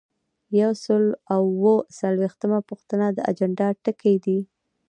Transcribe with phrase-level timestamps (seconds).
[0.61, 1.03] یو سل
[1.33, 4.39] او اووه څلویښتمه پوښتنه د اجنډا ټکي دي.